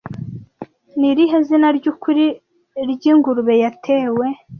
Ni 0.97 1.07
irihe 1.11 1.37
zina 1.47 1.67
ryukuri 1.77 2.25
ryingurube 2.93 3.53
yatewe 3.63 4.25